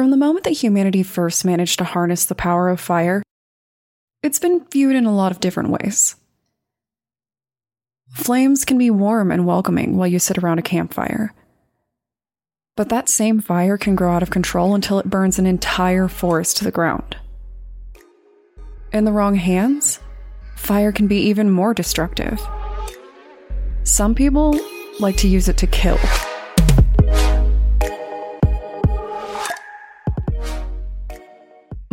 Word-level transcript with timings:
From 0.00 0.10
the 0.10 0.16
moment 0.16 0.44
that 0.44 0.52
humanity 0.52 1.02
first 1.02 1.44
managed 1.44 1.76
to 1.76 1.84
harness 1.84 2.24
the 2.24 2.34
power 2.34 2.70
of 2.70 2.80
fire, 2.80 3.22
it's 4.22 4.38
been 4.38 4.64
viewed 4.72 4.96
in 4.96 5.04
a 5.04 5.14
lot 5.14 5.30
of 5.30 5.40
different 5.40 5.68
ways. 5.68 6.16
Flames 8.14 8.64
can 8.64 8.78
be 8.78 8.90
warm 8.90 9.30
and 9.30 9.46
welcoming 9.46 9.98
while 9.98 10.06
you 10.06 10.18
sit 10.18 10.38
around 10.38 10.58
a 10.58 10.62
campfire. 10.62 11.34
But 12.78 12.88
that 12.88 13.10
same 13.10 13.42
fire 13.42 13.76
can 13.76 13.94
grow 13.94 14.14
out 14.14 14.22
of 14.22 14.30
control 14.30 14.74
until 14.74 14.98
it 14.98 15.10
burns 15.10 15.38
an 15.38 15.44
entire 15.44 16.08
forest 16.08 16.56
to 16.56 16.64
the 16.64 16.70
ground. 16.70 17.18
In 18.94 19.04
the 19.04 19.12
wrong 19.12 19.34
hands, 19.34 20.00
fire 20.56 20.92
can 20.92 21.08
be 21.08 21.18
even 21.28 21.50
more 21.50 21.74
destructive. 21.74 22.40
Some 23.82 24.14
people 24.14 24.58
like 24.98 25.18
to 25.18 25.28
use 25.28 25.50
it 25.50 25.58
to 25.58 25.66
kill. 25.66 25.98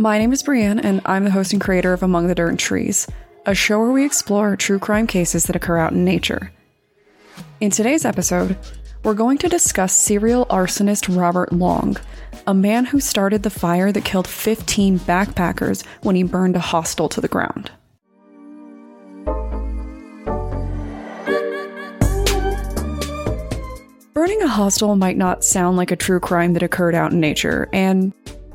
My 0.00 0.16
name 0.16 0.32
is 0.32 0.44
Brienne, 0.44 0.78
and 0.78 1.00
I'm 1.06 1.24
the 1.24 1.32
host 1.32 1.52
and 1.52 1.60
creator 1.60 1.92
of 1.92 2.04
Among 2.04 2.28
the 2.28 2.34
Dirt 2.36 2.50
and 2.50 2.58
Trees, 2.58 3.08
a 3.46 3.52
show 3.52 3.80
where 3.80 3.90
we 3.90 4.04
explore 4.04 4.54
true 4.54 4.78
crime 4.78 5.08
cases 5.08 5.46
that 5.46 5.56
occur 5.56 5.76
out 5.76 5.90
in 5.90 6.04
nature. 6.04 6.52
In 7.60 7.72
today's 7.72 8.04
episode, 8.04 8.56
we're 9.02 9.14
going 9.14 9.38
to 9.38 9.48
discuss 9.48 9.92
serial 9.92 10.46
arsonist 10.46 11.12
Robert 11.16 11.52
Long, 11.52 11.96
a 12.46 12.54
man 12.54 12.84
who 12.84 13.00
started 13.00 13.42
the 13.42 13.50
fire 13.50 13.90
that 13.90 14.04
killed 14.04 14.28
15 14.28 15.00
backpackers 15.00 15.84
when 16.02 16.14
he 16.14 16.22
burned 16.22 16.54
a 16.54 16.60
hostel 16.60 17.08
to 17.08 17.20
the 17.20 17.26
ground. 17.26 17.72
Burning 24.14 24.42
a 24.42 24.48
hostel 24.48 24.94
might 24.94 25.16
not 25.16 25.42
sound 25.42 25.76
like 25.76 25.90
a 25.90 25.96
true 25.96 26.20
crime 26.20 26.52
that 26.52 26.62
occurred 26.62 26.94
out 26.94 27.10
in 27.10 27.18
nature, 27.18 27.68
and 27.72 28.12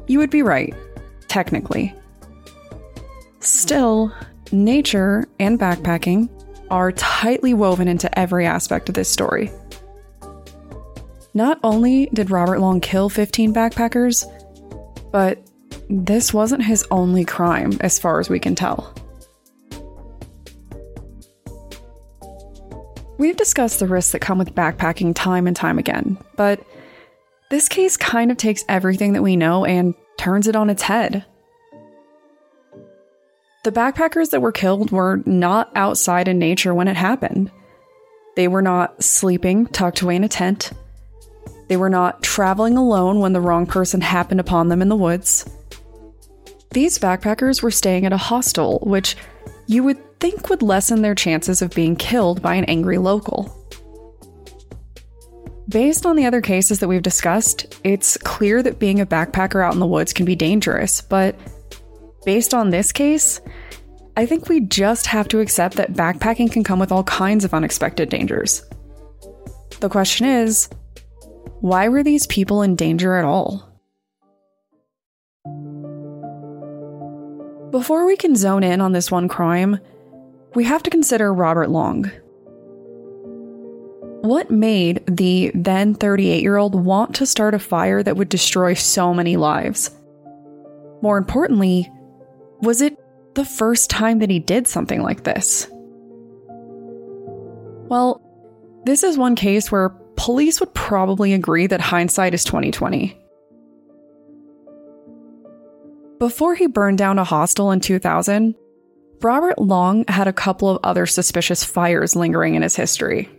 you 0.07 0.19
would 0.19 0.30
be 0.30 0.41
right 0.41 0.73
technically. 1.34 1.92
Still, 3.39 4.14
nature 4.52 5.28
and 5.40 5.59
backpacking 5.59 6.30
are 6.70 6.92
tightly 6.92 7.56
woven 7.56 7.88
into 7.88 8.08
every 8.17 8.45
aspect 8.45 8.88
of 8.88 8.94
this 8.94 9.09
story. 9.09 9.52
Not 11.34 11.59
only 11.64 12.06
did 12.14 12.30
Robert 12.30 12.59
Long 12.59 12.80
kill 12.80 13.09
15 13.09 13.52
backpackers, 13.52 14.25
but 15.12 15.40
this 15.90 16.36
wasn't 16.36 16.64
his 16.64 16.86
only 16.92 17.25
crime, 17.25 17.72
as 17.81 17.97
far 17.97 18.20
as 18.20 18.30
we 18.30 18.40
can 18.40 18.53
tell. 18.53 18.94
We've 23.18 23.38
discussed 23.38 23.80
the 23.80 23.88
risks 23.88 24.12
that 24.12 24.20
come 24.20 24.38
with 24.38 24.53
backpacking 24.53 25.16
time 25.16 25.47
and 25.47 25.56
time 25.56 25.80
again, 25.80 26.16
but 26.36 26.64
this 27.50 27.68
case 27.68 27.97
kind 27.97 28.30
of 28.30 28.38
takes 28.38 28.64
everything 28.70 29.14
that 29.14 29.23
we 29.23 29.36
know 29.36 29.66
and 29.66 29.95
turns 30.17 30.47
it 30.47 30.56
on 30.56 30.69
its 30.69 30.83
head. 30.83 31.25
The 33.64 33.72
backpackers 33.72 34.31
that 34.31 34.42
were 34.42 34.52
killed 34.52 34.92
were 34.92 35.22
not 35.25 35.72
outside 35.75 36.28
in 36.28 36.38
nature 36.38 36.73
when 36.73 36.88
it 36.89 36.97
happened. 36.97 37.50
They 38.36 38.47
were 38.47 38.61
not 38.61 39.02
sleeping 39.02 39.67
tucked 39.67 40.02
away 40.02 40.17
in 40.17 40.23
a 40.23 40.30
tent. 40.30 40.72
They 41.69 41.78
were 41.78 41.89
not 41.89 42.22
traveling 42.22 42.78
alone 42.78 43.19
when 43.19 43.31
the 43.31 43.41
wrong 43.41 43.66
person 43.66 44.02
happened 44.02 44.41
upon 44.41 44.67
them 44.67 44.81
in 44.81 44.89
the 44.89 44.95
woods. 44.95 45.50
These 46.72 47.00
backpackers 47.00 47.61
were 47.61 47.72
staying 47.72 48.06
at 48.06 48.14
a 48.14 48.17
hostel, 48.17 48.80
which 48.84 49.16
you 49.67 49.84
would 49.84 50.19
think 50.19 50.50
would 50.50 50.61
lessen 50.61 51.02
their 51.02 51.16
chances 51.16 51.61
of 51.61 51.73
being 51.73 51.95
killed 51.95 52.41
by 52.41 52.56
an 52.56 52.66
angry 52.66 52.97
local. 52.97 53.62
Based 55.69 56.06
on 56.06 56.16
the 56.16 56.25
other 56.25 56.42
cases 56.42 56.80
that 56.80 56.88
we've 56.88 57.02
discussed, 57.02 57.80
it's 57.83 58.17
clear 58.17 58.61
that 58.61 58.80
being 58.80 59.00
a 59.00 59.06
backpacker 59.06 59.64
out 59.64 59.73
in 59.73 59.80
the 59.80 59.88
woods 59.88 60.11
can 60.11 60.25
be 60.25 60.36
dangerous, 60.36 61.02
but 61.02 61.36
based 62.25 62.53
on 62.53 62.69
this 62.69 62.92
case, 62.92 63.39
I 64.17 64.25
think 64.25 64.50
we 64.50 64.59
just 64.59 65.08
have 65.08 65.28
to 65.30 65.39
accept 65.39 65.75
that 65.75 65.94
backpacking 65.94 66.52
can 66.52 66.64
come 66.64 66.80
with 66.80 66.91
all 66.91 67.03
kinds 67.06 67.46
of 67.46 67.53
unexpected 67.53 68.09
dangers. 68.09 68.63
The 69.79 69.90
question 69.90 70.28
is 70.28 70.69
why 71.62 71.88
were 71.88 72.03
these 72.03 72.28
people 72.28 72.62
in 72.62 72.75
danger 72.75 73.16
at 73.16 73.25
all? 73.25 73.69
Before 77.72 78.06
we 78.06 78.18
can 78.18 78.35
zone 78.35 78.63
in 78.63 78.81
on 78.81 78.91
this 78.91 79.09
one 79.09 79.28
crime, 79.30 79.80
we 80.53 80.66
have 80.66 80.84
to 80.84 80.90
consider 80.90 81.34
Robert 81.34 81.69
Long. 81.69 82.12
What 84.23 84.50
made 84.50 85.03
the 85.06 85.51
then 85.53 85.95
38 85.95 86.41
year 86.41 86.56
old 86.56 86.75
want 86.75 87.13
to 87.16 87.25
start 87.25 87.53
a 87.53 87.59
fire 87.59 88.01
that 88.01 88.16
would 88.16 88.29
destroy 88.29 88.73
so 88.73 89.13
many 89.13 89.35
lives? 89.35 89.91
More 91.01 91.17
importantly, 91.17 91.91
was 92.62 92.79
it 92.79 92.97
the 93.35 93.44
first 93.44 93.89
time 93.89 94.19
that 94.19 94.29
he 94.29 94.39
did 94.39 94.66
something 94.66 95.01
like 95.01 95.25
this? 95.25 95.67
Well, 97.89 98.22
this 98.85 99.03
is 99.03 99.17
one 99.17 99.35
case 99.35 99.69
where 99.69 99.89
police 100.16 100.62
would 100.62 100.73
probably 100.73 101.33
agree 101.33 101.67
that 101.67 101.81
hindsight 101.81 102.33
is 102.33 102.45
2020. 102.45 103.19
Before 106.17 106.56
he 106.56 106.67
burned 106.67 106.97
down 106.97 107.19
a 107.19 107.25
hostel 107.25 107.72
in 107.72 107.81
2000, 107.81 108.56
Robert 109.22 109.59
Long 109.59 110.06
had 110.07 110.29
a 110.29 110.33
couple 110.33 110.69
of 110.69 110.79
other 110.81 111.06
suspicious 111.07 111.66
fires 111.66 112.16
lingering 112.16 112.56
in 112.56 112.62
his 112.62 112.78
history. 112.78 113.29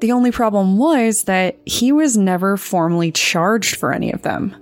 The 0.00 0.12
only 0.12 0.30
problem 0.30 0.76
was 0.76 1.24
that 1.24 1.56
he 1.64 1.90
was 1.90 2.16
never 2.16 2.56
formally 2.56 3.12
charged 3.12 3.76
for 3.76 3.92
any 3.92 4.12
of 4.12 4.22
them. 4.22 4.54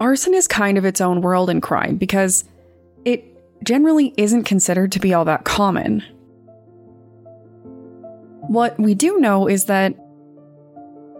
Arson 0.00 0.32
is 0.32 0.48
kind 0.48 0.78
of 0.78 0.84
its 0.84 1.00
own 1.00 1.20
world 1.20 1.50
in 1.50 1.60
crime 1.60 1.96
because 1.96 2.44
it 3.04 3.36
generally 3.64 4.14
isn't 4.16 4.44
considered 4.44 4.92
to 4.92 5.00
be 5.00 5.12
all 5.12 5.24
that 5.26 5.44
common. 5.44 6.02
What 8.48 8.78
we 8.78 8.94
do 8.94 9.18
know 9.18 9.46
is 9.46 9.66
that 9.66 9.94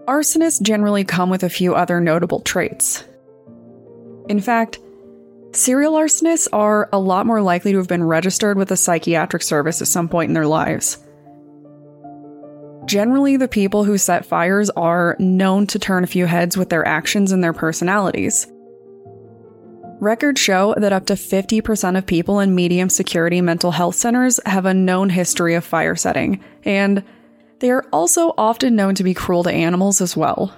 arsonists 0.07 0.61
generally 0.61 1.03
come 1.03 1.29
with 1.29 1.43
a 1.43 1.49
few 1.49 1.75
other 1.75 2.01
notable 2.01 2.39
traits. 2.39 3.03
In 4.27 4.39
fact, 4.39 4.79
Serial 5.53 5.93
arsonists 5.93 6.47
are 6.53 6.87
a 6.93 6.99
lot 6.99 7.25
more 7.25 7.41
likely 7.41 7.73
to 7.73 7.77
have 7.77 7.87
been 7.87 8.03
registered 8.03 8.57
with 8.57 8.71
a 8.71 8.77
psychiatric 8.77 9.43
service 9.43 9.81
at 9.81 9.87
some 9.87 10.07
point 10.07 10.29
in 10.29 10.33
their 10.33 10.47
lives. 10.47 10.97
Generally, 12.85 13.37
the 13.37 13.47
people 13.47 13.83
who 13.83 13.97
set 13.97 14.25
fires 14.25 14.69
are 14.71 15.15
known 15.19 15.67
to 15.67 15.77
turn 15.77 16.03
a 16.03 16.07
few 16.07 16.25
heads 16.25 16.55
with 16.55 16.69
their 16.69 16.87
actions 16.87 17.31
and 17.31 17.43
their 17.43 17.53
personalities. 17.53 18.47
Records 19.99 20.41
show 20.41 20.73
that 20.77 20.93
up 20.93 21.05
to 21.07 21.13
50% 21.13 21.97
of 21.97 22.07
people 22.07 22.39
in 22.39 22.55
medium 22.55 22.89
security 22.89 23.39
mental 23.39 23.71
health 23.71 23.95
centers 23.95 24.39
have 24.45 24.65
a 24.65 24.73
known 24.73 25.09
history 25.09 25.53
of 25.53 25.63
fire 25.63 25.95
setting, 25.95 26.43
and 26.63 27.03
they 27.59 27.69
are 27.69 27.85
also 27.93 28.33
often 28.37 28.75
known 28.75 28.95
to 28.95 29.03
be 29.03 29.13
cruel 29.13 29.43
to 29.43 29.51
animals 29.51 30.01
as 30.01 30.17
well. 30.17 30.55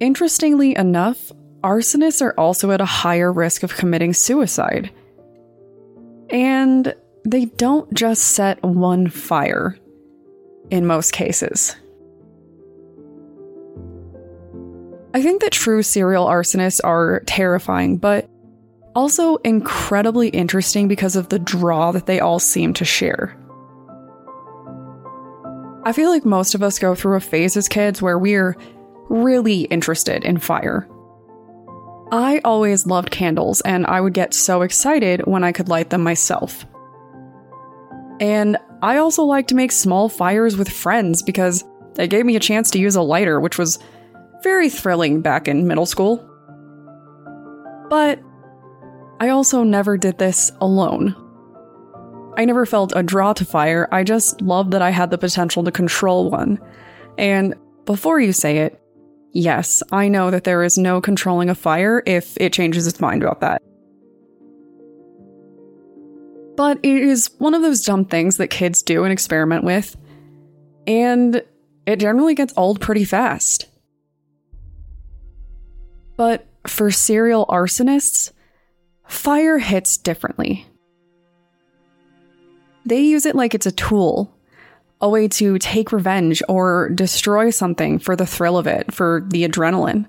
Interestingly 0.00 0.76
enough, 0.76 1.30
arsonists 1.62 2.22
are 2.22 2.34
also 2.38 2.70
at 2.70 2.80
a 2.80 2.86
higher 2.86 3.32
risk 3.32 3.62
of 3.62 3.76
committing 3.76 4.12
suicide. 4.12 4.90
And 6.30 6.94
they 7.24 7.46
don't 7.46 7.92
just 7.92 8.22
set 8.22 8.62
one 8.62 9.08
fire 9.08 9.76
in 10.70 10.86
most 10.86 11.12
cases. 11.12 11.76
I 15.14 15.22
think 15.22 15.40
that 15.40 15.52
true 15.52 15.82
serial 15.82 16.26
arsonists 16.26 16.80
are 16.84 17.20
terrifying, 17.26 17.96
but 17.96 18.28
also 18.94 19.36
incredibly 19.36 20.28
interesting 20.28 20.88
because 20.88 21.16
of 21.16 21.28
the 21.28 21.38
draw 21.38 21.92
that 21.92 22.06
they 22.06 22.20
all 22.20 22.38
seem 22.38 22.74
to 22.74 22.84
share. 22.84 23.36
I 25.84 25.92
feel 25.92 26.10
like 26.10 26.24
most 26.24 26.54
of 26.54 26.62
us 26.62 26.78
go 26.78 26.94
through 26.94 27.16
a 27.16 27.20
phase 27.20 27.56
as 27.56 27.68
kids 27.68 28.02
where 28.02 28.18
we're 28.18 28.56
really 29.08 29.62
interested 29.62 30.24
in 30.24 30.38
fire. 30.38 30.88
I 32.12 32.40
always 32.44 32.86
loved 32.86 33.10
candles, 33.10 33.60
and 33.62 33.86
I 33.86 34.00
would 34.00 34.14
get 34.14 34.32
so 34.32 34.62
excited 34.62 35.26
when 35.26 35.42
I 35.42 35.52
could 35.52 35.68
light 35.68 35.90
them 35.90 36.02
myself. 36.02 36.64
And 38.20 38.56
I 38.82 38.98
also 38.98 39.24
like 39.24 39.48
to 39.48 39.54
make 39.54 39.72
small 39.72 40.08
fires 40.08 40.56
with 40.56 40.68
friends 40.68 41.22
because 41.22 41.64
they 41.94 42.06
gave 42.06 42.24
me 42.24 42.36
a 42.36 42.40
chance 42.40 42.70
to 42.70 42.78
use 42.78 42.94
a 42.94 43.02
lighter, 43.02 43.40
which 43.40 43.58
was 43.58 43.78
very 44.42 44.70
thrilling 44.70 45.20
back 45.20 45.48
in 45.48 45.66
middle 45.66 45.86
school. 45.86 46.18
But 47.88 48.20
I 49.18 49.30
also 49.30 49.64
never 49.64 49.96
did 49.96 50.18
this 50.18 50.52
alone. 50.60 51.16
I 52.36 52.44
never 52.44 52.66
felt 52.66 52.92
a 52.94 53.02
draw 53.02 53.32
to 53.32 53.44
fire, 53.44 53.88
I 53.90 54.04
just 54.04 54.40
loved 54.42 54.72
that 54.72 54.82
I 54.82 54.90
had 54.90 55.10
the 55.10 55.18
potential 55.18 55.64
to 55.64 55.72
control 55.72 56.30
one. 56.30 56.60
And 57.16 57.54
before 57.86 58.20
you 58.20 58.32
say 58.32 58.58
it, 58.58 58.80
Yes, 59.38 59.82
I 59.92 60.08
know 60.08 60.30
that 60.30 60.44
there 60.44 60.62
is 60.62 60.78
no 60.78 61.02
controlling 61.02 61.50
a 61.50 61.54
fire 61.54 62.02
if 62.06 62.38
it 62.40 62.54
changes 62.54 62.86
its 62.86 63.00
mind 63.00 63.22
about 63.22 63.40
that. 63.40 63.60
But 66.56 66.78
it 66.82 67.02
is 67.02 67.28
one 67.36 67.52
of 67.52 67.60
those 67.60 67.84
dumb 67.84 68.06
things 68.06 68.38
that 68.38 68.48
kids 68.48 68.82
do 68.82 69.04
and 69.04 69.12
experiment 69.12 69.62
with. 69.62 69.94
And 70.86 71.42
it 71.84 71.96
generally 71.96 72.34
gets 72.34 72.54
old 72.56 72.80
pretty 72.80 73.04
fast. 73.04 73.66
But 76.16 76.46
for 76.66 76.90
serial 76.90 77.44
arsonists, 77.50 78.32
fire 79.06 79.58
hits 79.58 79.98
differently. 79.98 80.66
They 82.86 83.00
use 83.00 83.26
it 83.26 83.36
like 83.36 83.54
it's 83.54 83.66
a 83.66 83.72
tool, 83.72 84.34
a 85.00 85.08
way 85.08 85.28
to 85.28 85.58
take 85.58 85.92
revenge 85.92 86.42
or 86.48 86.88
destroy 86.90 87.50
something 87.50 87.98
for 87.98 88.16
the 88.16 88.26
thrill 88.26 88.56
of 88.56 88.66
it, 88.66 88.94
for 88.94 89.22
the 89.28 89.46
adrenaline. 89.46 90.06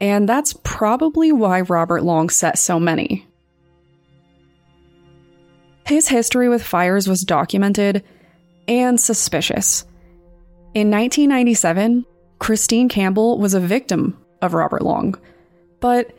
And 0.00 0.28
that's 0.28 0.54
probably 0.62 1.32
why 1.32 1.62
Robert 1.62 2.02
Long 2.02 2.28
set 2.28 2.58
so 2.58 2.78
many. 2.78 3.26
His 5.86 6.08
history 6.08 6.48
with 6.48 6.62
fires 6.62 7.08
was 7.08 7.22
documented 7.22 8.02
and 8.68 9.00
suspicious. 9.00 9.84
In 10.74 10.90
1997, 10.90 12.04
Christine 12.38 12.88
Campbell 12.88 13.38
was 13.38 13.54
a 13.54 13.60
victim 13.60 14.18
of 14.42 14.52
Robert 14.52 14.82
Long, 14.82 15.18
but 15.80 16.14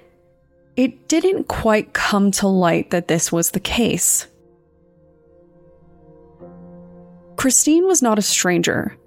it 0.76 1.08
didn't 1.08 1.48
quite 1.48 1.94
come 1.94 2.32
to 2.32 2.48
light 2.48 2.90
that 2.92 3.08
this 3.08 3.32
was 3.32 3.52
the 3.52 3.60
case. 3.60 4.28
Christine 7.38 7.86
was 7.86 8.02
not 8.02 8.20
a 8.20 8.24
stranger. 8.24 8.98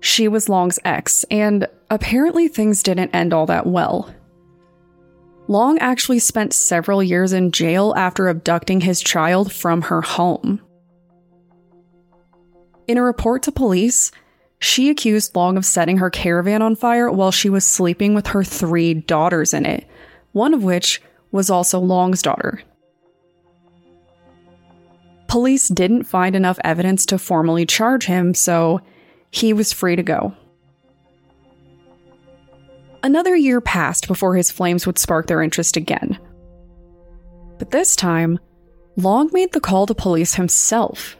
She 0.00 0.28
was 0.28 0.48
Long's 0.48 0.78
ex, 0.84 1.24
and 1.30 1.66
apparently 1.88 2.48
things 2.48 2.82
didn't 2.82 3.14
end 3.14 3.32
all 3.32 3.46
that 3.46 3.66
well. 3.66 4.12
Long 5.46 5.78
actually 5.78 6.18
spent 6.18 6.52
several 6.52 7.02
years 7.02 7.32
in 7.32 7.52
jail 7.52 7.94
after 7.96 8.28
abducting 8.28 8.80
his 8.80 9.00
child 9.00 9.52
from 9.52 9.82
her 9.82 10.02
home. 10.02 10.60
In 12.86 12.98
a 12.98 13.02
report 13.02 13.44
to 13.44 13.52
police, 13.52 14.10
she 14.58 14.90
accused 14.90 15.36
Long 15.36 15.56
of 15.56 15.64
setting 15.64 15.98
her 15.98 16.10
caravan 16.10 16.62
on 16.62 16.76
fire 16.76 17.10
while 17.10 17.30
she 17.30 17.48
was 17.48 17.64
sleeping 17.64 18.14
with 18.14 18.28
her 18.28 18.44
three 18.44 18.94
daughters 18.94 19.54
in 19.54 19.64
it, 19.64 19.86
one 20.32 20.54
of 20.54 20.64
which 20.64 21.00
was 21.30 21.50
also 21.50 21.78
Long's 21.78 22.22
daughter. 22.22 22.62
Police 25.30 25.68
didn't 25.68 26.02
find 26.02 26.34
enough 26.34 26.58
evidence 26.64 27.06
to 27.06 27.16
formally 27.16 27.64
charge 27.64 28.04
him, 28.04 28.34
so 28.34 28.80
he 29.30 29.52
was 29.52 29.72
free 29.72 29.94
to 29.94 30.02
go. 30.02 30.34
Another 33.04 33.36
year 33.36 33.60
passed 33.60 34.08
before 34.08 34.34
his 34.34 34.50
flames 34.50 34.88
would 34.88 34.98
spark 34.98 35.28
their 35.28 35.40
interest 35.40 35.76
again. 35.76 36.18
But 37.60 37.70
this 37.70 37.94
time, 37.94 38.40
Long 38.96 39.30
made 39.32 39.52
the 39.52 39.60
call 39.60 39.86
to 39.86 39.94
police 39.94 40.34
himself. 40.34 41.16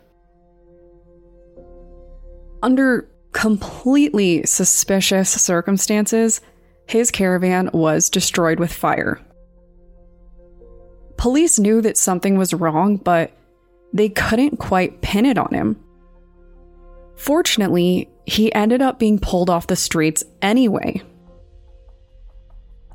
Under 2.64 3.08
completely 3.30 4.44
suspicious 4.44 5.30
circumstances, 5.30 6.40
his 6.88 7.12
caravan 7.12 7.70
was 7.72 8.10
destroyed 8.10 8.58
with 8.58 8.72
fire. 8.72 9.20
Police 11.16 11.60
knew 11.60 11.80
that 11.82 11.96
something 11.96 12.36
was 12.36 12.52
wrong, 12.52 12.96
but 12.96 13.30
they 13.92 14.08
couldn't 14.08 14.58
quite 14.58 15.02
pin 15.02 15.26
it 15.26 15.38
on 15.38 15.52
him. 15.52 15.76
Fortunately, 17.16 18.08
he 18.26 18.52
ended 18.54 18.80
up 18.82 18.98
being 18.98 19.18
pulled 19.18 19.50
off 19.50 19.66
the 19.66 19.76
streets 19.76 20.24
anyway. 20.40 21.02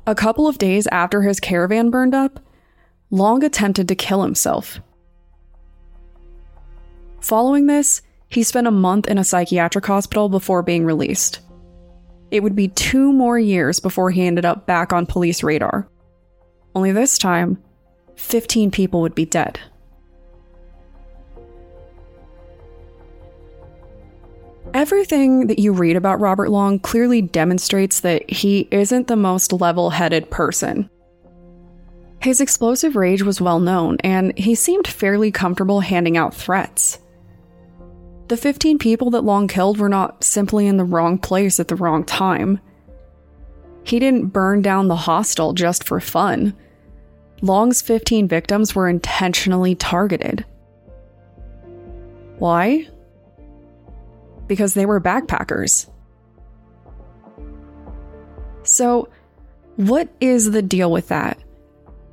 A 0.06 0.14
couple 0.14 0.48
of 0.48 0.58
days 0.58 0.86
after 0.88 1.22
his 1.22 1.40
caravan 1.40 1.90
burned 1.90 2.14
up, 2.14 2.40
Long 3.10 3.44
attempted 3.44 3.88
to 3.88 3.94
kill 3.94 4.22
himself. 4.22 4.80
Following 7.20 7.66
this, 7.66 8.02
he 8.28 8.42
spent 8.42 8.66
a 8.66 8.72
month 8.72 9.06
in 9.06 9.18
a 9.18 9.24
psychiatric 9.24 9.86
hospital 9.86 10.28
before 10.28 10.62
being 10.62 10.84
released. 10.84 11.40
It 12.30 12.42
would 12.42 12.56
be 12.56 12.68
two 12.68 13.12
more 13.12 13.38
years 13.38 13.78
before 13.78 14.10
he 14.10 14.26
ended 14.26 14.44
up 14.44 14.66
back 14.66 14.92
on 14.92 15.06
police 15.06 15.44
radar. 15.44 15.88
Only 16.74 16.90
this 16.90 17.18
time, 17.18 17.62
15 18.16 18.72
people 18.72 19.00
would 19.02 19.14
be 19.14 19.24
dead. 19.24 19.60
Everything 24.76 25.46
that 25.46 25.58
you 25.58 25.72
read 25.72 25.96
about 25.96 26.20
Robert 26.20 26.50
Long 26.50 26.78
clearly 26.78 27.22
demonstrates 27.22 28.00
that 28.00 28.28
he 28.28 28.68
isn't 28.70 29.06
the 29.06 29.16
most 29.16 29.50
level 29.54 29.88
headed 29.88 30.30
person. 30.30 30.90
His 32.20 32.42
explosive 32.42 32.94
rage 32.94 33.22
was 33.22 33.40
well 33.40 33.58
known, 33.58 33.96
and 34.00 34.36
he 34.36 34.54
seemed 34.54 34.86
fairly 34.86 35.32
comfortable 35.32 35.80
handing 35.80 36.18
out 36.18 36.34
threats. 36.34 36.98
The 38.28 38.36
15 38.36 38.78
people 38.78 39.08
that 39.12 39.24
Long 39.24 39.48
killed 39.48 39.78
were 39.78 39.88
not 39.88 40.22
simply 40.22 40.66
in 40.66 40.76
the 40.76 40.84
wrong 40.84 41.16
place 41.16 41.58
at 41.58 41.68
the 41.68 41.76
wrong 41.76 42.04
time. 42.04 42.60
He 43.82 43.98
didn't 43.98 44.26
burn 44.26 44.60
down 44.60 44.88
the 44.88 44.94
hostel 44.94 45.54
just 45.54 45.84
for 45.84 46.00
fun. 46.00 46.54
Long's 47.40 47.80
15 47.80 48.28
victims 48.28 48.74
were 48.74 48.90
intentionally 48.90 49.74
targeted. 49.74 50.44
Why? 52.38 52.88
Because 54.46 54.74
they 54.74 54.86
were 54.86 55.00
backpackers. 55.00 55.88
So, 58.62 59.08
what 59.76 60.08
is 60.20 60.50
the 60.50 60.62
deal 60.62 60.90
with 60.90 61.08
that? 61.08 61.38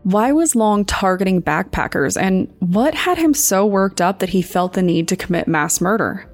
Why 0.03 0.33
was 0.33 0.55
Long 0.55 0.83
targeting 0.83 1.41
backpackers, 1.41 2.21
and 2.21 2.53
what 2.59 2.93
had 2.93 3.17
him 3.17 3.33
so 3.33 3.65
worked 3.65 4.01
up 4.01 4.19
that 4.19 4.29
he 4.29 4.41
felt 4.41 4.73
the 4.73 4.81
need 4.81 5.07
to 5.07 5.15
commit 5.15 5.47
mass 5.47 5.79
murder? 5.79 6.29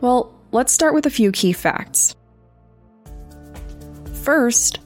Well, 0.00 0.34
let's 0.50 0.72
start 0.72 0.94
with 0.94 1.06
a 1.06 1.10
few 1.10 1.30
key 1.30 1.52
facts. 1.52 2.16
First, 4.22 4.80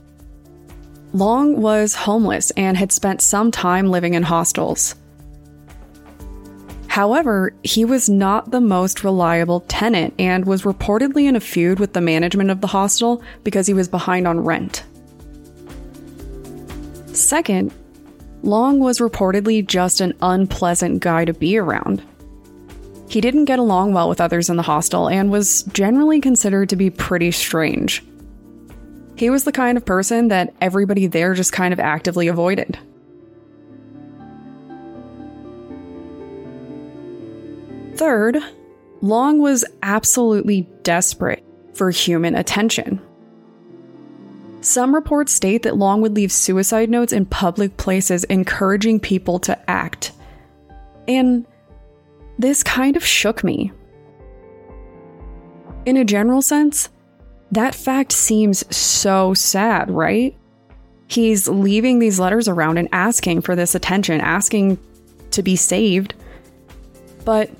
Long 1.12 1.60
was 1.60 1.94
homeless 1.94 2.50
and 2.52 2.76
had 2.76 2.92
spent 2.92 3.22
some 3.22 3.50
time 3.50 3.90
living 3.90 4.14
in 4.14 4.25
hostels. 4.25 4.96
However, 6.99 7.55
he 7.62 7.85
was 7.85 8.09
not 8.09 8.50
the 8.50 8.61
most 8.61 9.05
reliable 9.05 9.61
tenant 9.69 10.15
and 10.19 10.45
was 10.45 10.62
reportedly 10.62 11.29
in 11.29 11.37
a 11.37 11.41
feud 11.41 11.79
with 11.79 11.93
the 11.93 12.00
management 12.00 12.50
of 12.50 12.61
the 12.61 12.67
hostel 12.67 13.23
because 13.45 13.69
he 13.69 13.73
was 13.73 13.87
behind 13.87 14.27
on 14.27 14.41
rent. 14.41 14.83
Second, 17.12 17.73
Long 18.43 18.81
was 18.81 18.99
reportedly 18.99 19.65
just 19.65 20.00
an 20.00 20.12
unpleasant 20.21 20.99
guy 20.99 21.25
to 21.25 21.33
be 21.33 21.56
around. 21.56 22.03
He 23.09 23.21
didn't 23.21 23.45
get 23.45 23.61
along 23.61 23.93
well 23.93 24.09
with 24.09 24.21
others 24.21 24.50
in 24.50 24.56
the 24.56 24.65
hostel 24.65 25.09
and 25.09 25.31
was 25.31 25.62
generally 25.73 26.21
considered 26.21 26.69
to 26.71 26.75
be 26.75 26.90
pretty 26.90 27.31
strange. 27.31 28.02
He 29.14 29.31
was 29.31 29.45
the 29.45 29.52
kind 29.52 29.78
of 29.78 29.87
person 29.87 30.26
that 30.28 30.52
everybody 30.61 31.07
there 31.07 31.35
just 31.35 31.52
kind 31.52 31.73
of 31.73 31.78
actively 31.78 32.26
avoided. 32.26 32.76
Third, 37.99 38.38
Long 39.02 39.40
was 39.40 39.64
absolutely 39.83 40.69
desperate 40.85 41.45
for 41.75 41.90
human 41.90 42.37
attention. 42.37 43.00
Some 44.61 44.95
reports 44.95 45.33
state 45.33 45.64
that 45.64 45.76
Long 45.76 46.00
would 46.02 46.14
leave 46.14 46.31
suicide 46.31 46.90
notes 46.90 47.12
in 47.12 47.26
public 47.26 47.76
places 47.76 48.23
encouraging 48.23 49.00
people 49.00 49.40
to 49.40 49.59
act. 49.69 50.12
And 51.09 51.45
this 52.38 52.62
kind 52.62 52.97
of 52.97 53.05
shook 53.05 53.43
me. 53.43 53.73
In 55.85 55.97
a 55.97 56.05
general 56.05 56.40
sense, 56.40 56.90
that 57.50 57.75
fact 57.75 58.12
seems 58.12 58.64
so 58.75 59.35
sad, 59.35 59.90
right? 59.90 60.37
He's 61.09 61.49
leaving 61.49 61.99
these 61.99 62.21
letters 62.21 62.47
around 62.47 62.78
and 62.78 62.88
asking 62.93 63.40
for 63.40 63.57
this 63.57 63.75
attention, 63.75 64.21
asking 64.21 64.78
to 65.33 65.43
be 65.43 65.57
saved. 65.57 66.14
But 67.25 67.50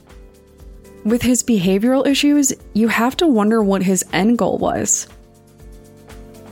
with 1.09 1.23
his 1.23 1.43
behavioral 1.43 2.07
issues, 2.07 2.53
you 2.75 2.89
have 2.89 3.17
to 3.17 3.27
wonder 3.27 3.63
what 3.63 3.83
his 3.83 4.05
end 4.13 4.37
goal 4.37 4.59
was. 4.59 5.09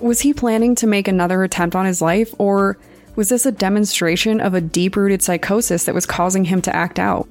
Was 0.00 0.20
he 0.20 0.32
planning 0.32 0.75
to 0.76 0.86
make 0.86 1.08
another 1.08 1.42
attempt 1.42 1.75
on 1.75 1.86
his 1.86 2.00
life, 2.00 2.34
or 2.38 2.78
was 3.16 3.28
this 3.28 3.46
a 3.46 3.52
demonstration 3.52 4.40
of 4.40 4.54
a 4.54 4.60
deep 4.60 4.96
rooted 4.96 5.22
psychosis 5.22 5.84
that 5.84 5.94
was 5.94 6.06
causing 6.06 6.44
him 6.44 6.62
to 6.62 6.75
act 6.75 6.98
out? 6.98 7.28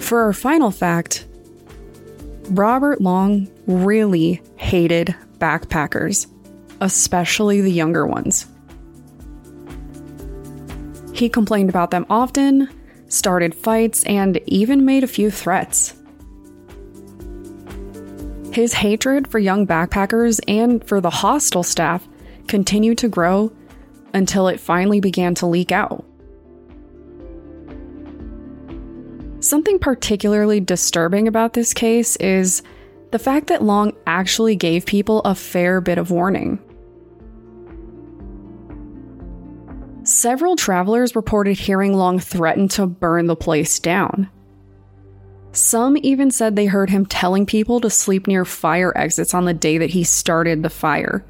For 0.00 0.22
our 0.22 0.32
final 0.32 0.70
fact, 0.70 1.26
Robert 2.50 3.00
Long 3.00 3.46
really 3.66 4.40
hated 4.56 5.14
backpackers, 5.38 6.26
especially 6.80 7.60
the 7.60 7.70
younger 7.70 8.06
ones. 8.06 8.46
He 11.18 11.28
complained 11.28 11.68
about 11.68 11.90
them 11.90 12.06
often, 12.08 12.68
started 13.08 13.52
fights, 13.52 14.04
and 14.04 14.40
even 14.46 14.84
made 14.84 15.02
a 15.02 15.08
few 15.08 15.32
threats. 15.32 15.94
His 18.52 18.74
hatred 18.74 19.26
for 19.26 19.40
young 19.40 19.66
backpackers 19.66 20.38
and 20.46 20.86
for 20.86 21.00
the 21.00 21.10
hostel 21.10 21.64
staff 21.64 22.06
continued 22.46 22.98
to 22.98 23.08
grow 23.08 23.50
until 24.14 24.46
it 24.46 24.60
finally 24.60 25.00
began 25.00 25.34
to 25.34 25.46
leak 25.46 25.72
out. 25.72 26.04
Something 29.40 29.80
particularly 29.80 30.60
disturbing 30.60 31.26
about 31.26 31.52
this 31.52 31.74
case 31.74 32.14
is 32.16 32.62
the 33.10 33.18
fact 33.18 33.48
that 33.48 33.62
Long 33.64 33.92
actually 34.06 34.54
gave 34.54 34.86
people 34.86 35.20
a 35.22 35.34
fair 35.34 35.80
bit 35.80 35.98
of 35.98 36.12
warning. 36.12 36.60
Several 40.08 40.56
travelers 40.56 41.14
reported 41.14 41.58
hearing 41.58 41.92
Long 41.92 42.18
threaten 42.18 42.66
to 42.68 42.86
burn 42.86 43.26
the 43.26 43.36
place 43.36 43.78
down. 43.78 44.30
Some 45.52 45.98
even 45.98 46.30
said 46.30 46.56
they 46.56 46.64
heard 46.64 46.88
him 46.88 47.04
telling 47.04 47.44
people 47.44 47.78
to 47.82 47.90
sleep 47.90 48.26
near 48.26 48.46
fire 48.46 48.96
exits 48.96 49.34
on 49.34 49.44
the 49.44 49.52
day 49.52 49.76
that 49.76 49.90
he 49.90 50.04
started 50.04 50.62
the 50.62 50.70
fire. 50.70 51.26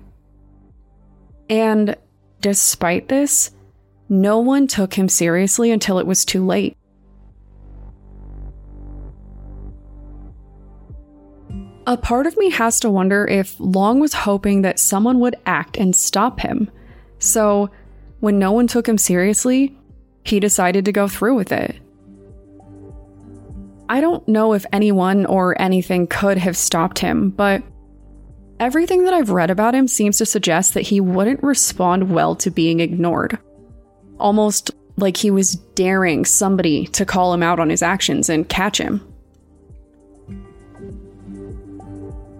And 1.50 1.96
despite 2.40 3.08
this, 3.08 3.50
no 4.08 4.38
one 4.38 4.68
took 4.68 4.94
him 4.94 5.08
seriously 5.08 5.72
until 5.72 5.98
it 5.98 6.06
was 6.06 6.24
too 6.24 6.46
late. 6.46 6.76
A 11.84 11.96
part 11.96 12.28
of 12.28 12.38
me 12.38 12.50
has 12.50 12.78
to 12.78 12.90
wonder 12.90 13.26
if 13.26 13.58
Long 13.58 13.98
was 13.98 14.12
hoping 14.12 14.62
that 14.62 14.78
someone 14.78 15.18
would 15.18 15.34
act 15.46 15.76
and 15.76 15.96
stop 15.96 16.38
him. 16.38 16.70
So, 17.18 17.70
when 18.20 18.38
no 18.38 18.52
one 18.52 18.66
took 18.66 18.88
him 18.88 18.98
seriously, 18.98 19.76
he 20.24 20.40
decided 20.40 20.84
to 20.84 20.92
go 20.92 21.08
through 21.08 21.34
with 21.34 21.52
it. 21.52 21.76
I 23.88 24.00
don't 24.00 24.26
know 24.28 24.52
if 24.52 24.66
anyone 24.72 25.24
or 25.24 25.60
anything 25.60 26.06
could 26.06 26.36
have 26.36 26.56
stopped 26.56 26.98
him, 26.98 27.30
but 27.30 27.62
everything 28.60 29.04
that 29.04 29.14
I've 29.14 29.30
read 29.30 29.50
about 29.50 29.74
him 29.74 29.88
seems 29.88 30.18
to 30.18 30.26
suggest 30.26 30.74
that 30.74 30.82
he 30.82 31.00
wouldn't 31.00 31.42
respond 31.42 32.10
well 32.10 32.34
to 32.36 32.50
being 32.50 32.80
ignored. 32.80 33.38
Almost 34.20 34.72
like 34.96 35.16
he 35.16 35.30
was 35.30 35.54
daring 35.74 36.24
somebody 36.24 36.86
to 36.88 37.06
call 37.06 37.32
him 37.32 37.42
out 37.42 37.60
on 37.60 37.70
his 37.70 37.82
actions 37.82 38.28
and 38.28 38.48
catch 38.48 38.78
him. 38.78 38.98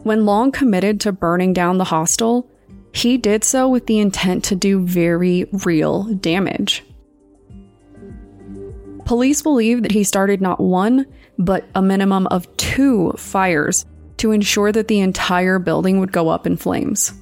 When 0.02 0.26
Long 0.26 0.52
committed 0.52 1.00
to 1.02 1.12
burning 1.12 1.52
down 1.52 1.78
the 1.78 1.85
hostel, 1.85 2.50
he 2.92 3.16
did 3.16 3.45
so 3.45 3.68
with 3.68 3.87
the 3.87 3.99
intent 3.99 4.45
to 4.45 4.54
do 4.54 4.85
very 4.85 5.47
real 5.64 6.04
damage. 6.14 6.85
Police 9.04 9.42
believe 9.42 9.83
that 9.83 9.92
he 9.92 10.04
started 10.04 10.40
not 10.40 10.61
one, 10.61 11.07
but 11.38 11.64
a 11.75 11.80
minimum 11.80 12.26
of 12.26 12.54
two 12.57 13.12
fires 13.12 13.87
to 14.18 14.33
ensure 14.33 14.73
that 14.73 14.88
the 14.88 15.00
entire 15.00 15.59
building 15.59 16.00
would 16.00 16.12
go 16.12 16.28
up 16.28 16.47
in 16.47 16.57
flames. 16.57 17.12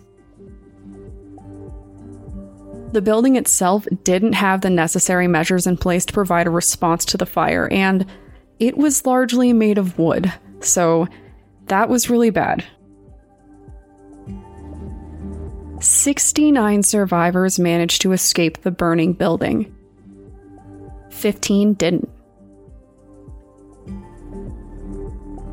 The 2.92 3.02
building 3.02 3.36
itself 3.36 3.86
didn't 4.04 4.32
have 4.32 4.62
the 4.62 4.70
necessary 4.70 5.28
measures 5.28 5.66
in 5.66 5.76
place 5.76 6.06
to 6.06 6.12
provide 6.12 6.46
a 6.46 6.50
response 6.50 7.04
to 7.06 7.18
the 7.18 7.26
fire, 7.26 7.68
and 7.70 8.06
it 8.58 8.78
was 8.78 9.04
largely 9.04 9.52
made 9.52 9.76
of 9.76 9.98
wood, 9.98 10.32
so 10.60 11.06
that 11.66 11.88
was 11.88 12.08
really 12.08 12.30
bad. 12.30 12.64
69 15.86 16.82
survivors 16.82 17.58
managed 17.58 18.02
to 18.02 18.12
escape 18.12 18.62
the 18.62 18.70
burning 18.72 19.12
building. 19.12 19.72
15 21.10 21.74
didn't. 21.74 22.10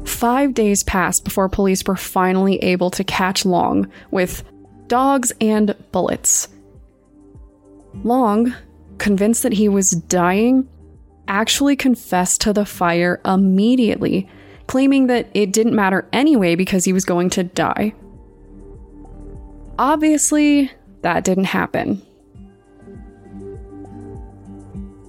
Five 0.05 0.53
days 0.53 0.83
passed 0.83 1.23
before 1.23 1.49
police 1.49 1.83
were 1.85 1.95
finally 1.95 2.57
able 2.57 2.89
to 2.91 3.03
catch 3.03 3.45
Long 3.45 3.91
with 4.09 4.43
dogs 4.87 5.31
and 5.39 5.75
bullets. 5.91 6.47
Long, 8.03 8.53
convinced 8.97 9.43
that 9.43 9.53
he 9.53 9.69
was 9.69 9.91
dying, 9.91 10.67
actually 11.27 11.75
confessed 11.75 12.41
to 12.41 12.53
the 12.53 12.65
fire 12.65 13.21
immediately, 13.23 14.27
claiming 14.67 15.07
that 15.07 15.29
it 15.33 15.53
didn't 15.53 15.75
matter 15.75 16.07
anyway 16.11 16.55
because 16.55 16.85
he 16.85 16.93
was 16.93 17.05
going 17.05 17.29
to 17.31 17.43
die. 17.43 17.93
Obviously, 19.79 20.71
that 21.01 21.23
didn't 21.23 21.45
happen. 21.45 22.01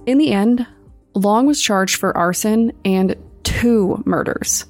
In 0.05 0.17
the 0.17 0.31
end, 0.31 0.65
Long 1.13 1.45
was 1.45 1.61
charged 1.61 1.95
for 1.95 2.15
arson 2.15 2.71
and 2.83 3.15
two 3.43 4.03
murders. 4.05 4.65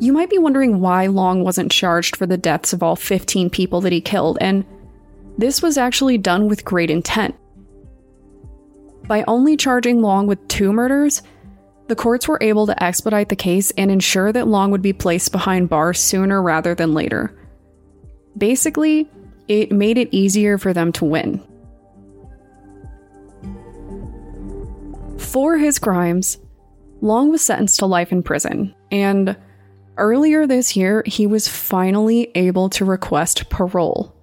You 0.00 0.12
might 0.12 0.30
be 0.30 0.38
wondering 0.38 0.80
why 0.80 1.06
Long 1.06 1.44
wasn't 1.44 1.70
charged 1.70 2.16
for 2.16 2.26
the 2.26 2.36
deaths 2.36 2.72
of 2.72 2.82
all 2.82 2.96
15 2.96 3.50
people 3.50 3.80
that 3.82 3.92
he 3.92 4.00
killed, 4.00 4.36
and 4.40 4.64
this 5.38 5.62
was 5.62 5.78
actually 5.78 6.18
done 6.18 6.48
with 6.48 6.64
great 6.64 6.90
intent. 6.90 7.36
By 9.06 9.24
only 9.28 9.56
charging 9.56 10.02
Long 10.02 10.26
with 10.26 10.46
two 10.48 10.72
murders, 10.72 11.22
the 11.88 11.96
courts 11.96 12.28
were 12.28 12.38
able 12.40 12.66
to 12.66 12.82
expedite 12.82 13.28
the 13.28 13.36
case 13.36 13.70
and 13.72 13.90
ensure 13.90 14.32
that 14.32 14.48
Long 14.48 14.70
would 14.70 14.82
be 14.82 14.92
placed 14.92 15.32
behind 15.32 15.68
bars 15.68 16.00
sooner 16.00 16.40
rather 16.40 16.74
than 16.74 16.94
later. 16.94 17.36
Basically, 18.36 19.08
it 19.48 19.72
made 19.72 19.98
it 19.98 20.08
easier 20.12 20.58
for 20.58 20.72
them 20.72 20.92
to 20.92 21.04
win. 21.04 21.42
For 25.18 25.58
his 25.58 25.78
crimes, 25.78 26.38
Long 27.00 27.30
was 27.30 27.42
sentenced 27.42 27.78
to 27.80 27.86
life 27.86 28.12
in 28.12 28.22
prison, 28.22 28.74
and 28.90 29.36
earlier 29.96 30.46
this 30.46 30.76
year, 30.76 31.02
he 31.06 31.26
was 31.26 31.48
finally 31.48 32.30
able 32.34 32.68
to 32.70 32.84
request 32.84 33.50
parole. 33.50 34.14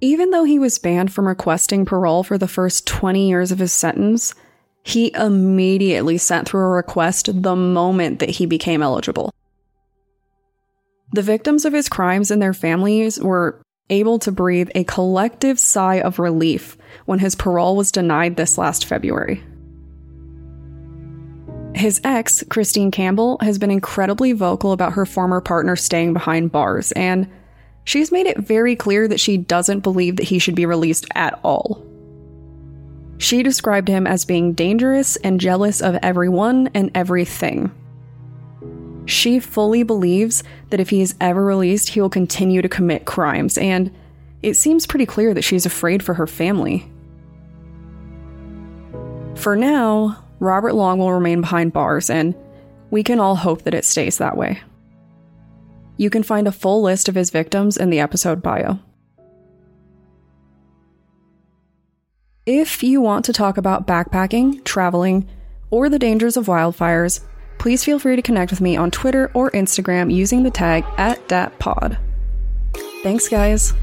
Even 0.00 0.30
though 0.30 0.44
he 0.44 0.58
was 0.58 0.78
banned 0.78 1.12
from 1.12 1.26
requesting 1.26 1.84
parole 1.84 2.22
for 2.22 2.38
the 2.38 2.46
first 2.46 2.86
20 2.86 3.28
years 3.28 3.50
of 3.50 3.58
his 3.58 3.72
sentence, 3.72 4.34
he 4.88 5.12
immediately 5.14 6.16
sent 6.16 6.48
through 6.48 6.62
a 6.62 6.68
request 6.68 7.42
the 7.42 7.54
moment 7.54 8.20
that 8.20 8.30
he 8.30 8.46
became 8.46 8.82
eligible. 8.82 9.30
The 11.12 11.20
victims 11.20 11.66
of 11.66 11.74
his 11.74 11.90
crimes 11.90 12.30
and 12.30 12.40
their 12.40 12.54
families 12.54 13.20
were 13.20 13.60
able 13.90 14.18
to 14.20 14.32
breathe 14.32 14.70
a 14.74 14.84
collective 14.84 15.58
sigh 15.58 15.96
of 15.96 16.18
relief 16.18 16.78
when 17.04 17.18
his 17.18 17.34
parole 17.34 17.76
was 17.76 17.92
denied 17.92 18.36
this 18.36 18.56
last 18.56 18.86
February. 18.86 19.42
His 21.74 22.00
ex, 22.02 22.42
Christine 22.48 22.90
Campbell, 22.90 23.36
has 23.42 23.58
been 23.58 23.70
incredibly 23.70 24.32
vocal 24.32 24.72
about 24.72 24.94
her 24.94 25.04
former 25.04 25.42
partner 25.42 25.76
staying 25.76 26.14
behind 26.14 26.50
bars, 26.50 26.92
and 26.92 27.28
she's 27.84 28.10
made 28.10 28.26
it 28.26 28.38
very 28.38 28.74
clear 28.74 29.06
that 29.06 29.20
she 29.20 29.36
doesn't 29.36 29.80
believe 29.80 30.16
that 30.16 30.28
he 30.28 30.38
should 30.38 30.54
be 30.54 30.64
released 30.64 31.06
at 31.14 31.38
all. 31.44 31.87
She 33.18 33.42
described 33.42 33.88
him 33.88 34.06
as 34.06 34.24
being 34.24 34.52
dangerous 34.52 35.16
and 35.16 35.40
jealous 35.40 35.82
of 35.82 35.98
everyone 36.02 36.70
and 36.72 36.90
everything. 36.94 37.72
She 39.06 39.40
fully 39.40 39.82
believes 39.82 40.44
that 40.70 40.80
if 40.80 40.90
he 40.90 41.00
is 41.00 41.14
ever 41.20 41.44
released, 41.44 41.90
he 41.90 42.00
will 42.00 42.10
continue 42.10 42.62
to 42.62 42.68
commit 42.68 43.06
crimes, 43.06 43.58
and 43.58 43.90
it 44.42 44.54
seems 44.54 44.86
pretty 44.86 45.06
clear 45.06 45.34
that 45.34 45.42
she's 45.42 45.66
afraid 45.66 46.02
for 46.02 46.14
her 46.14 46.26
family. 46.26 46.90
For 49.34 49.56
now, 49.56 50.24
Robert 50.40 50.74
Long 50.74 50.98
will 50.98 51.12
remain 51.12 51.40
behind 51.40 51.72
bars, 51.72 52.10
and 52.10 52.34
we 52.90 53.02
can 53.02 53.18
all 53.18 53.36
hope 53.36 53.62
that 53.62 53.74
it 53.74 53.84
stays 53.84 54.18
that 54.18 54.36
way. 54.36 54.60
You 55.96 56.10
can 56.10 56.22
find 56.22 56.46
a 56.46 56.52
full 56.52 56.82
list 56.82 57.08
of 57.08 57.14
his 57.14 57.30
victims 57.30 57.76
in 57.76 57.90
the 57.90 58.00
episode 58.00 58.42
bio. 58.42 58.78
If 62.50 62.82
you 62.82 63.02
want 63.02 63.26
to 63.26 63.34
talk 63.34 63.58
about 63.58 63.86
backpacking, 63.86 64.64
traveling, 64.64 65.28
or 65.68 65.90
the 65.90 65.98
dangers 65.98 66.34
of 66.34 66.46
wildfires, 66.46 67.20
please 67.58 67.84
feel 67.84 67.98
free 67.98 68.16
to 68.16 68.22
connect 68.22 68.50
with 68.50 68.62
me 68.62 68.74
on 68.74 68.90
Twitter 68.90 69.30
or 69.34 69.50
Instagram 69.50 70.10
using 70.10 70.44
the 70.44 70.50
tag 70.50 70.82
at 70.96 71.28
DatPod. 71.28 71.98
Thanks, 73.02 73.28
guys. 73.28 73.74